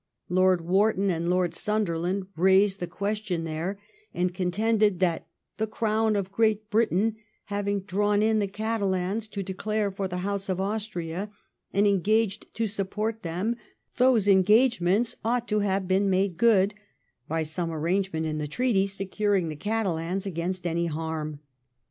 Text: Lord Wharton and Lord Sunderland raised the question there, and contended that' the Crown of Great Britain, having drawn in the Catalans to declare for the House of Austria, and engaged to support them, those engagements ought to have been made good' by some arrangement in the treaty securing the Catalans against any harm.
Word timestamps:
Lord 0.29 0.61
Wharton 0.61 1.11
and 1.11 1.29
Lord 1.29 1.53
Sunderland 1.53 2.25
raised 2.35 2.79
the 2.79 2.87
question 2.87 3.43
there, 3.43 3.79
and 4.15 4.33
contended 4.33 4.97
that' 4.99 5.27
the 5.59 5.67
Crown 5.67 6.15
of 6.15 6.31
Great 6.31 6.71
Britain, 6.71 7.17
having 7.53 7.81
drawn 7.81 8.23
in 8.23 8.39
the 8.39 8.47
Catalans 8.47 9.27
to 9.27 9.43
declare 9.43 9.91
for 9.91 10.07
the 10.07 10.17
House 10.25 10.49
of 10.49 10.59
Austria, 10.59 11.29
and 11.71 11.85
engaged 11.85 12.47
to 12.55 12.65
support 12.65 13.21
them, 13.21 13.57
those 13.97 14.27
engagements 14.27 15.17
ought 15.23 15.47
to 15.49 15.59
have 15.59 15.87
been 15.87 16.09
made 16.09 16.35
good' 16.35 16.73
by 17.29 17.43
some 17.43 17.69
arrangement 17.71 18.25
in 18.25 18.39
the 18.39 18.47
treaty 18.47 18.87
securing 18.87 19.49
the 19.49 19.55
Catalans 19.55 20.25
against 20.25 20.65
any 20.65 20.87
harm. 20.87 21.41